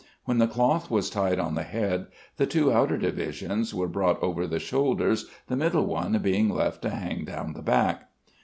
[0.25, 2.07] When the cloth was tied on the head,
[2.37, 6.89] the two outer divisions were brought over the shoulders, the middle one being left to
[6.89, 8.09] hang down the back.